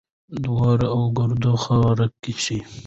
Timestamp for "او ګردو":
0.95-1.53